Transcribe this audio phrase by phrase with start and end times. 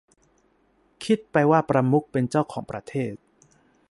[1.03, 3.15] คิดไปว่าประมุขเป็นเจ้าของประเทศ